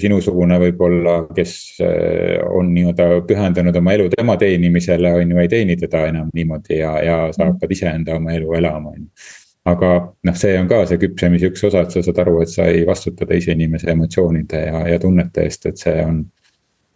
[0.00, 1.52] sinusugune võib-olla, kes
[1.84, 6.78] äh, on nii-öelda pühendanud oma elu tema teenimisele, on ju, ei teeni teda enam niimoodi
[6.78, 9.90] ja, ja sa hakkad iseenda oma elu elama, on ju aga
[10.26, 12.82] noh, see on ka see küpsemise üks osa, et sa saad aru, et sa ei
[12.88, 16.22] vastuta teise inimese emotsioonide ja, ja tunnete eest, et see on.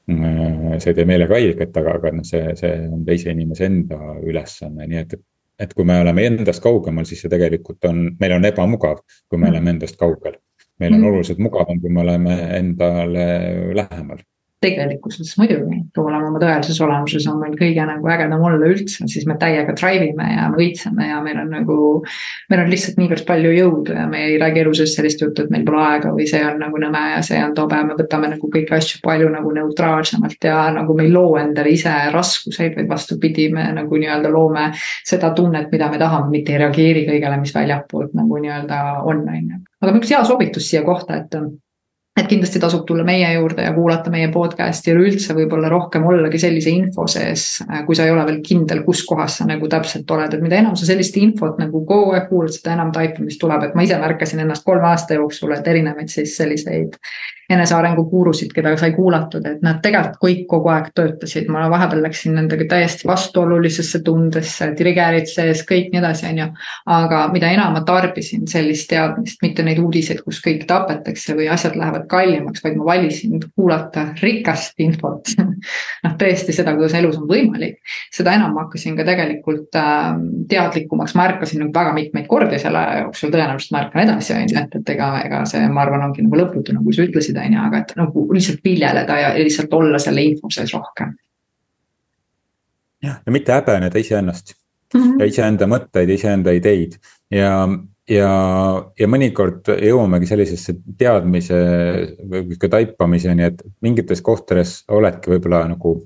[0.07, 3.99] Äh, see ei tee meelega haiget, aga, aga noh, see, see on teise inimese enda
[4.23, 5.17] ülesanne, nii et.
[5.57, 9.47] et kui me oleme endast kaugemal, siis see tegelikult on, meil on ebamugav, kui me
[9.47, 9.55] mm.
[9.55, 10.37] oleme endast kaugel.
[10.79, 11.07] meil on mm.
[11.09, 13.25] oluliselt mugavam, kui me oleme endale
[13.75, 14.21] lähemal
[14.67, 19.27] tegelikkuses muidugi, kui oleme oma tõelises olemuses, on meil kõige nagu ägedam olla üldse, siis
[19.29, 21.77] me täiega drive ime ja me õitseme ja meil on nagu.
[22.51, 25.53] meil on lihtsalt niivõrd palju jõudu ja me ei räägi elu sees sellist juttu, et
[25.53, 28.51] meil pole aega või see on nagu nõme ja see on tobe, me võtame nagu
[28.53, 33.49] kõiki asju palju nagu neutraalsemalt ja nagu me ei loo endale ise raskuseid, vaid vastupidi,
[33.53, 34.71] me nagu nii-öelda loome
[35.07, 39.55] seda tunnet, mida me tahame, mitte ei reageeri kõigele, mis väljapoolt nagu nii-öelda on, on
[39.55, 39.63] ju.
[39.83, 41.41] aga üks hea soovitus siia kohta, et
[42.17, 44.91] et kindlasti tasub tulla meie juurde ja kuulata meie podcast'i.
[44.91, 48.83] Ja üleüldse võib-olla rohkem ollagi sellise info sees, äh, kui sa ei ole veel kindel,
[48.87, 52.29] kus kohas sa nagu täpselt oled, et mida enam sa sellist infot nagu kogu aeg
[52.31, 56.13] kuulad, seda enam taipamist tuleb, et ma ise märkasin ennast kolme aasta jooksul, et erinevaid
[56.13, 56.97] siis selliseid
[57.51, 62.35] enesearengu guurusid, keda sai kuulatud, et nad tegelikult kõik kogu aeg töötasid, ma vahepeal läksin
[62.35, 66.49] nendega täiesti vastuolulisesse tundesse, trigger'id sees, kõik nii edasi, on ju.
[66.97, 71.79] aga mida enam ma tarbisin sellist teadmist, mitte neid uudiseid, kus kõik tapetakse või asjad
[71.79, 75.33] lähevad kallimaks, vaid ma valisin kuulata rikast infot
[76.05, 77.79] noh, tõesti seda, kuidas elus on võimalik.
[78.15, 80.11] seda enam ma hakkasin ka tegelikult äh,
[80.51, 84.59] teadlikumaks, ma ärkasin nagu väga mitmeid kordi selle jooksul, tõenäoliselt ma ärkan edasi, on ju,
[84.63, 87.65] et, et ega, ega see, ma arvan, ongi nagu lõputu, nagu sa ütlesid on ju,
[87.71, 91.17] aga et nagu lihtsalt viljeleda ja lihtsalt olla selle info sees rohkem.
[93.05, 94.57] jah, ja mitte häbeneda iseennast
[94.95, 95.21] mm -hmm.
[95.21, 96.97] ja iseenda mõtteid, iseenda ideid
[97.31, 97.69] ja,
[98.11, 98.31] ja,
[98.99, 101.57] ja mõnikord jõuamegi sellisesse teadmise
[102.31, 105.99] või ka taipamiseni, et mingites kohtades oledki võib-olla nagu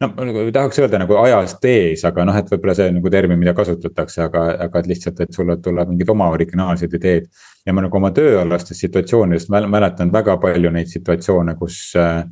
[0.00, 3.54] no nagu tahaks öelda nagu ajast ees, aga noh, et võib-olla see nagu termin, mida
[3.56, 7.30] kasutatakse, aga, aga et lihtsalt, et sulle tuleb mingid oma originaalsed ideed.
[7.66, 12.22] ja ma nagu oma tööalastest situatsioonidest mäletan väga palju neid situatsioone, kus äh,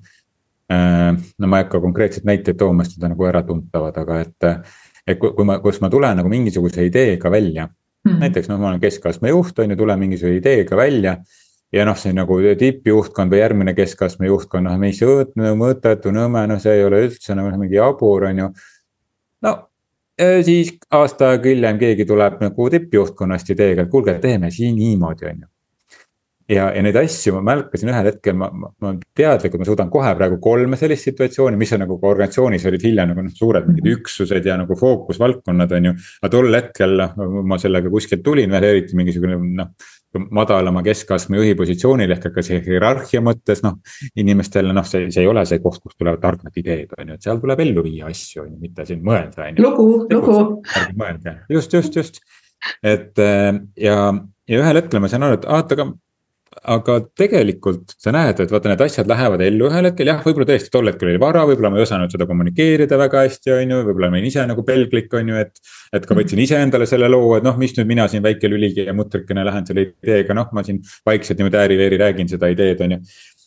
[0.72, 1.16] äh,.
[1.38, 4.70] no ma ei hakka konkreetseid näiteid tooma, sest need on nagu äratuntavad, aga et,
[5.06, 7.68] et kui ma, kus ma tulen nagu mingisuguse ideega välja
[8.06, 8.12] mm.
[8.12, 8.20] -hmm.
[8.20, 11.16] näiteks noh, ma olen keskastme juht, on ju, tulen mingisuguse ideega välja
[11.72, 15.00] ja noh, see nagu tippjuhtkond või järgmine keskastme juhtkond, noh, mis
[15.58, 18.52] mõttetu, nõme, noh, see ei ole üldse nagu mingi jabur, on ju.
[19.42, 19.56] no
[20.46, 25.44] siis aasta aega hiljem keegi tuleb nagu tippjuhtkonnast ideega, et kuulge, teeme siin niimoodi, on
[25.44, 25.55] ju
[26.48, 30.12] ja, ja neid asju ma märkasin ühel hetkel, ma, ma, ma teadlikult, ma suudan kohe
[30.18, 33.84] praegu kolme sellist situatsiooni, mis on nagu ka organisatsioonis olid hiljem nagu noh, suured mingid
[33.84, 34.00] mhm.
[34.00, 35.94] üksused ja nagu fookusvaldkonnad on ju.
[36.22, 39.94] aga tol hetkel noh, ma sellega kuskilt tulin veel eriti mingisugune noh
[40.30, 43.76] madalama keskastme juhi positsioonil ehk ka see hierarhia mõttes noh.
[44.16, 47.26] inimestele noh, see, see ei ole see koht, kust tulevad targad ideed, on ju, et
[47.26, 49.66] seal tuleb ellu viia asju, on ju, mitte siin mõelda, on ju.
[49.66, 50.38] lugu, lugu.
[50.96, 52.22] mõelge, just, just, just.
[52.80, 53.98] et ja,
[54.48, 55.90] ja ühel hetkel ma sain aru, et vaata, aga
[56.64, 60.72] aga tegelikult sa näed, et vaata, need asjad lähevad ellu ühel hetkel, jah, võib-olla tõesti
[60.72, 64.10] tol hetkel oli vara, võib-olla ma ei osanud seda kommunikeerida väga hästi, on ju, võib-olla
[64.12, 65.62] ma olin ise nagu pelglik, on ju, et.
[65.96, 68.96] et ka võtsin iseendale selle loo, et noh, mis nüüd mina siin väike lüligi ja
[68.96, 73.02] mutrikene lähen selle ideega, noh, ma siin vaikselt niimoodi ääri-veeri räägin seda ideed, on ju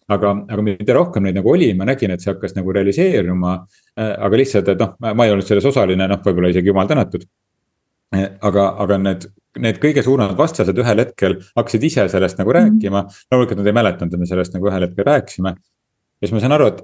[0.10, 3.60] aga, aga mida rohkem neid nagu oli, ma nägin, et see hakkas nagu realiseeruma.
[4.00, 7.28] Äh, aga lihtsalt, et noh, ma ei olnud selles osaline, noh, võib-olla isegi jumal tänatud.
[8.16, 12.60] Äh, aga, aga need need kõige suuremad vastased ühel hetkel hakkasid ise sellest nagu mhm.
[12.60, 13.04] rääkima.
[13.32, 15.56] loomulikult nad ei mäletanud, et me sellest nagu ühel hetkel rääkisime.
[15.56, 16.82] ja siis ma sain aru, et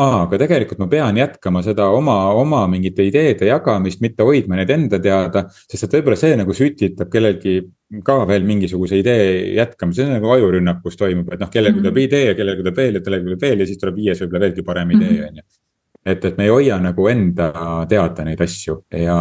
[0.00, 4.70] aa, aga tegelikult ma pean jätkama seda oma, oma mingite ideede jagamist, mitte hoidma neid
[4.70, 5.46] enda teada.
[5.70, 7.60] sest et võib-olla see nagu sütitab kellelgi
[8.06, 11.94] ka veel mingisuguse idee jätkamise, see on nagu ajurünnak, kus toimub, et noh, kellelgi tuleb
[11.94, 12.06] mm -hmm.
[12.06, 14.62] idee ja kellelgi tuleb veel ja kellelgi tuleb veel ja siis tuleb viies võib-olla veelgi
[14.62, 15.28] parem idee, mhm.
[15.28, 15.59] on ju
[16.06, 17.50] et, et me ei hoia nagu enda
[17.90, 19.16] teada neid asju ja,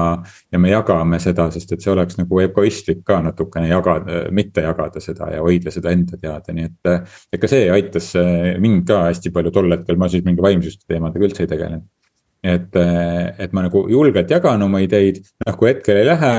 [0.52, 5.04] ja me jagame seda, sest et see oleks nagu egoistlik ka natukene jagada, mitte jagada
[5.04, 6.94] seda ja hoida seda enda teada, nii et.
[7.34, 8.13] et ka see aitas
[8.63, 11.89] mind ka hästi palju tol hetkel, ma siis mingi vaimsuste teemadega üldse ei tegelenud.
[12.44, 12.80] et,
[13.44, 16.34] et ma nagu julgelt jagan oma ideid, noh kui hetkel ei lähe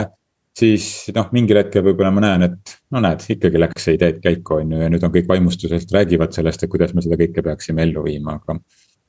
[0.57, 4.61] siis noh, mingil hetkel võib-olla ma näen, et no näed, ikkagi läks see idee käiku,
[4.61, 7.85] on ju, ja nüüd on kõik vaimustuselt räägivad sellest, et kuidas me seda kõike peaksime
[7.87, 8.59] ellu viima, aga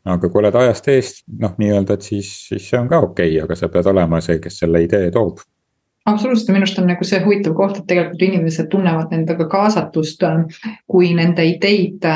[0.05, 3.41] aga kui oled ajast eest, noh, nii-öelda, et siis, siis see on ka okei okay,,
[3.45, 5.43] aga sa pead olema see, kes selle idee toob.
[6.09, 10.25] Absoluutselt, minu arust on nagu see huvitav koht, et tegelikult inimesed tunnevad endaga kaasatust,
[10.89, 12.07] kui nende ideid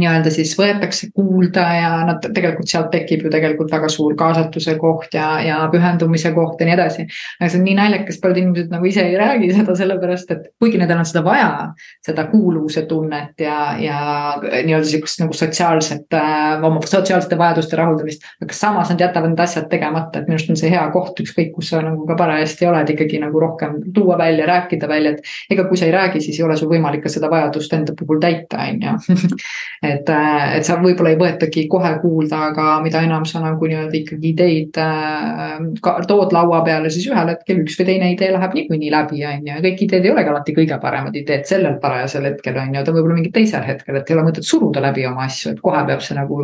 [0.00, 5.14] nii-öelda siis võetakse kuulda ja nad tegelikult sealt tekib ju tegelikult väga suur kaasatuse koht
[5.16, 7.06] ja, ja pühendumise koht ja nii edasi.
[7.40, 10.80] aga see on nii naljakas, paljud inimesed nagu ise ei räägi seda sellepärast, et kuigi
[10.80, 11.50] nendel on seda vaja,
[12.06, 13.98] seda kuuluvuse tunnet ja, ja
[14.42, 18.26] nii-öelda sihukest nagu sotsiaalset, äh, oma sotsiaalsete vajaduste rahuldamist.
[18.42, 21.52] aga samas nad jätavad need asjad tegemata, et minu arust on see hea koht, ükskõik
[21.56, 25.34] kus sa nagu ka parajasti oled, ikkagi nagu rohkem tuua välja, rääkida välja, et.
[25.50, 28.20] ega kui sa ei räägi, siis ei ole sul võimalik ka seda vajadust enda puhul
[28.22, 29.16] täita, on ju
[29.88, 33.96] et, äh, et sa võib-olla ei võetagi kohe kuulda, aga mida enam sa nagu nii-öelda
[33.98, 38.56] ikkagi ideid äh, ka tood laua peale, siis ühel hetkel üks või teine idee läheb
[38.58, 42.28] niikuinii läbi, on ju, ja kõik ideed ei olegi alati kõige paremad ideed sellel parajasel
[42.30, 45.06] hetkel on ju, ta võib olla mingil teisel hetkel, et ei ole mõtet suruda läbi
[45.08, 46.42] oma asju, et kohe peab see nagu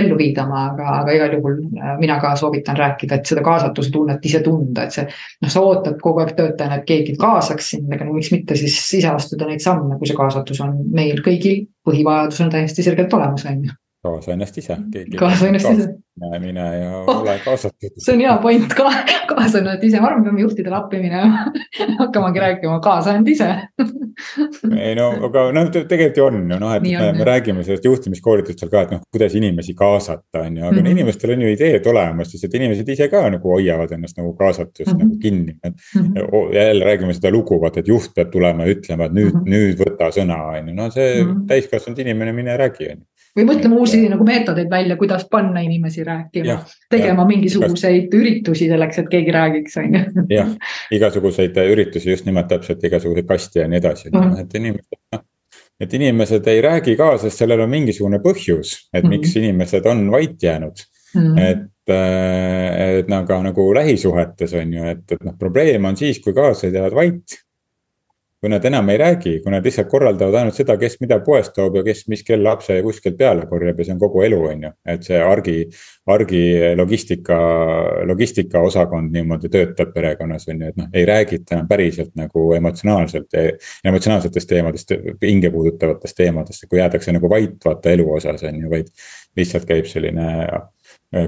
[0.00, 4.30] ellu viidama, aga, aga igal juhul äh, mina ka soovitan rääkida, et seda kaasatuse tunnet
[4.30, 5.06] ise tunda, et see.
[5.42, 8.78] noh, sa ootad kogu aeg töötajana, et keegi kaasaks sind, aga no miks mitte siis
[9.00, 13.44] ise astuda neid samme, kui see kaasatus on meil kõigil põhivajadus on täiesti selgelt olemas,
[13.50, 13.72] on ju
[14.04, 14.76] kaasa ennast ise.
[15.18, 15.88] kaasa ennast ise.
[16.40, 17.96] mine ja oh, ole kaasatud.
[17.98, 18.90] see on hea point ka,
[19.32, 21.46] kaasa ennast ise, ma arvan, peame juhtidele appi minema
[22.02, 23.48] hakkamagi rääkima kaasa end ise
[24.86, 27.88] ei no, aga noh, tegelikult ju on ju noh, et Nii me, me räägime sellest
[27.88, 30.90] juhtimiskoolitustel ka, et noh, kuidas inimesi kaasata, on ju, aga mm -hmm.
[30.92, 34.92] inimestel on ju ideed olemas, sest et inimesed ise ka nagu hoiavad ennast nagu kaasatust
[34.92, 35.02] mm -hmm.
[35.04, 35.56] nagu kinni.
[35.64, 36.54] et mm -hmm.
[36.54, 39.50] jälle räägime seda lugu, vaata, et juht peab tulema ja ütlema, et nüüd mm, -hmm.
[39.50, 41.46] nüüd võta sõna, on ju, no see mm -hmm.
[41.46, 46.04] täiskasvanud inimene, mine räägi, on ju või mõtleme uusi nagu meetodeid välja, kuidas panna inimesi
[46.06, 46.58] rääkima,
[46.90, 48.20] tegema ja, mingisuguseid igas...
[48.20, 50.26] üritusi selleks, et keegi räägiks, on ju.
[50.38, 50.50] jah,
[50.94, 54.40] igasuguseid üritusi just nimelt täpselt igasuguseid kaste ja nii edasi mm, -hmm.
[54.40, 55.24] et inimesed noh
[55.80, 59.14] et inimesed ei räägi ka, sest sellel on mingisugune põhjus, et mm -hmm.
[59.18, 61.20] miks inimesed on vait jäänud mm.
[61.20, 61.40] -hmm.
[61.40, 66.32] et, äh, et nagu, nagu lähisuhetes on ju, et, et noh, probleem on siis, kui
[66.32, 67.38] kaaslased jäävad vait
[68.44, 71.78] kui nad enam ei räägi, kui nad lihtsalt korraldavad ainult seda, kes mida poest toob
[71.78, 74.70] ja kes mis kell lapse kuskilt peale korjab ja see on kogu elu, on ju.
[74.92, 75.54] et see argi,
[76.12, 76.42] argi
[76.76, 77.38] logistika,
[78.10, 83.38] logistikaosakond niimoodi töötab perekonnas on ju, et noh, ei räägita enam päriselt nagu emotsionaalselt,
[83.88, 84.92] emotsionaalsetest teemadest,
[85.24, 88.92] hinge puudutavatest teemadest, kui jäädakse nagu vait vaata elu osas on ju, vaid
[89.40, 90.28] lihtsalt käib selline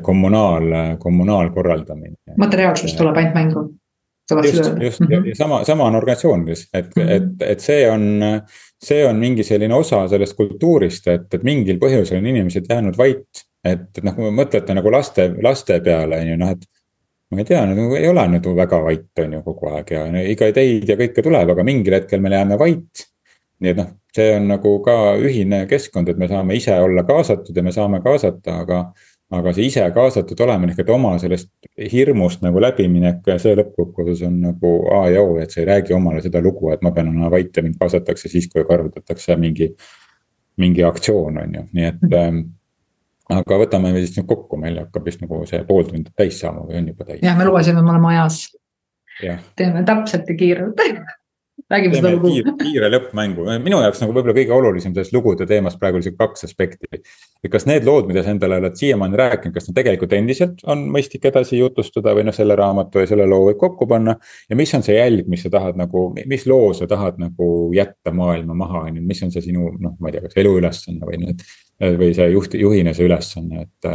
[0.04, 0.68] kommunaal,
[1.00, 2.36] kommunaalkorraldamine.
[2.36, 3.66] materiaalsus tuleb ainult mängu
[4.30, 5.28] just, just mm -hmm.
[5.28, 7.10] ja sama, sama on organisatsioonides, et mm, -hmm.
[7.10, 8.22] et, et see on,
[8.84, 13.26] see on mingi selline osa sellest kultuurist, et, et mingil põhjusel on inimesed jäänud vait.
[13.64, 16.66] et, et noh, kui mõtlete nagu laste, laste peale on ju noh, et.
[17.30, 20.46] ma ei tea, nagu ei ole nagu väga vait, on ju kogu aeg ja iga
[20.46, 23.06] ideid ja kõike tuleb, aga mingil hetkel me jääme vait.
[23.60, 27.56] nii et noh, see on nagu ka ühine keskkond, et me saame ise olla kaasatud
[27.56, 28.92] ja me saame kaasata, aga
[29.34, 31.50] aga see ise kaasatud olemine ehk et oma sellest
[31.92, 36.22] hirmust nagu läbiminek see lõppkokkuvõttes on nagu A ja O, et sa ei räägi omale
[36.22, 39.74] seda lugu, et ma pean olema vait ja mind kaasatakse siis, kui korraldatakse mingi.
[40.56, 42.38] mingi aktsioon on ju, nii et ähm,.
[43.28, 46.78] aga võtame siis nüüd kokku, meil hakkab vist nagu see pool tundi täis saama või
[46.78, 47.20] on juba täis.
[47.22, 48.38] jah, me lubasime, me oleme ajas.
[49.56, 50.80] teeme täpselt ja kiirelt
[51.70, 52.30] räägime seda lugu.
[52.60, 56.46] kiire lõppmängu, minu jaoks nagu võib-olla kõige olulisem sellest lugude teemast praegu oli see kaks
[56.46, 56.88] aspekti.
[56.92, 60.86] et kas need lood, mida sa endale oled siiamaani rääkinud, kas need tegelikult endiselt on
[60.94, 64.16] mõistlik edasi jutustada või noh, selle raamatu ja selle loo võib kokku panna.
[64.50, 68.14] ja mis on see jälg, mis sa tahad nagu, mis loo sa tahad nagu jätta
[68.14, 71.22] maailma maha, on ju, mis on see sinu noh, ma ei tea, kas eluülesanne või
[71.24, 71.42] need.
[71.80, 73.90] või see juht, juhina see ülesanne, et.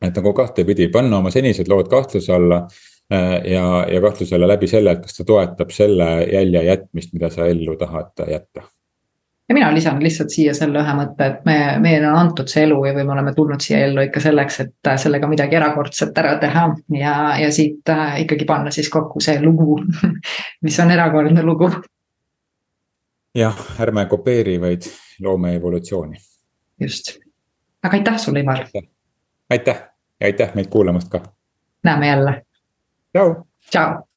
[0.00, 2.89] et nagu kahtepidi panna oma senised lood kahtluse alla Äh,
[3.44, 7.76] ja, ja kahtlusele läbi selle, et kas ta toetab selle jälje jätmist, mida sa ellu
[7.76, 8.62] tahad jätta.
[9.48, 12.84] ja mina lisan lihtsalt siia selle ühe mõtte, et me, meile on antud see elu
[12.86, 16.68] ja või me oleme tulnud siia ellu ikka selleks, et sellega midagi erakordset ära teha
[16.94, 19.80] ja, ja siit äh, ikkagi panna siis kokku see lugu,
[20.66, 21.70] mis on erakordne lugu.
[23.34, 24.86] jah, ärme kopeeri, vaid
[25.20, 26.22] loome evolutsiooni.
[26.80, 27.16] just,
[27.82, 28.62] aga aitäh sulle, Ivar.
[29.50, 29.82] aitäh
[30.20, 31.24] ja aitäh meid kuulamast ka.
[31.82, 32.42] näeme jälle
[33.14, 33.46] Tchau.
[33.70, 34.06] Tchau.